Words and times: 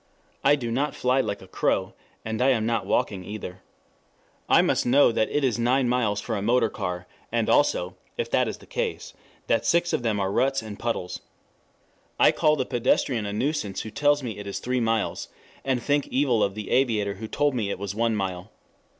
I 0.43 0.55
do 0.55 0.71
not 0.71 0.95
fly 0.95 1.21
like 1.21 1.43
a 1.43 1.47
crow, 1.47 1.93
and 2.25 2.41
I 2.41 2.49
am 2.49 2.65
not 2.65 2.87
walking 2.87 3.23
either. 3.23 3.61
I 4.49 4.63
must 4.63 4.83
know 4.83 5.11
that 5.11 5.29
it 5.29 5.43
is 5.43 5.59
nine 5.59 5.87
miles 5.87 6.19
for 6.19 6.35
a 6.35 6.41
motor 6.41 6.71
car, 6.71 7.05
and 7.31 7.47
also, 7.47 7.93
if 8.17 8.27
that 8.31 8.47
is 8.47 8.57
the 8.57 8.65
case, 8.65 9.13
that 9.45 9.63
six 9.63 9.93
of 9.93 10.01
them 10.01 10.19
are 10.19 10.31
ruts 10.31 10.63
and 10.63 10.79
puddles. 10.79 11.19
I 12.19 12.31
call 12.31 12.55
the 12.55 12.65
pedestrian 12.65 13.27
a 13.27 13.31
nuisance 13.31 13.81
who 13.81 13.91
tells 13.91 14.23
me 14.23 14.39
it 14.39 14.47
is 14.47 14.57
three 14.57 14.79
miles 14.79 15.27
and 15.63 15.79
think 15.83 16.07
evil 16.07 16.41
of 16.43 16.55
the 16.55 16.71
aviator 16.71 17.13
who 17.17 17.27
told 17.27 17.53
me 17.53 17.69
it 17.69 17.77
was 17.77 17.93
one 17.93 18.15
mile. 18.15 18.51